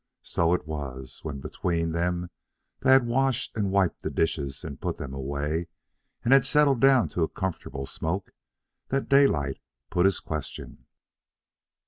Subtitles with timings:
[0.23, 2.31] So it was, when between them
[2.79, 5.67] they had washed and wiped the dishes and put them away,
[6.23, 8.31] and had settled down to a comfortable smoke,
[8.87, 9.59] that Daylight
[9.91, 10.87] put his question.